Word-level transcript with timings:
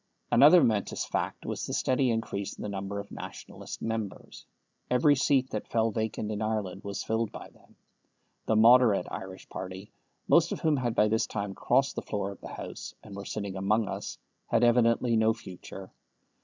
Another 0.31 0.61
momentous 0.61 1.05
fact 1.05 1.45
was 1.45 1.67
the 1.67 1.73
steady 1.75 2.09
increase 2.09 2.57
in 2.57 2.63
the 2.63 2.69
number 2.69 2.97
of 2.99 3.11
Nationalist 3.11 3.83
members. 3.83 4.47
Every 4.89 5.15
seat 5.15 5.51
that 5.51 5.67
fell 5.67 5.91
vacant 5.91 6.31
in 6.31 6.41
Ireland 6.41 6.83
was 6.83 7.03
filled 7.03 7.31
by 7.31 7.49
them. 7.51 7.75
The 8.47 8.55
moderate 8.55 9.05
Irish 9.11 9.47
party, 9.47 9.91
most 10.27 10.51
of 10.51 10.61
whom 10.61 10.77
had 10.77 10.95
by 10.95 11.07
this 11.07 11.27
time 11.27 11.53
crossed 11.53 11.95
the 11.95 12.01
floor 12.01 12.31
of 12.31 12.41
the 12.41 12.47
House, 12.47 12.95
and 13.03 13.15
were 13.15 13.25
sitting 13.25 13.55
among 13.55 13.87
us, 13.87 14.17
had 14.47 14.63
evidently 14.63 15.15
no 15.15 15.33
future. 15.33 15.91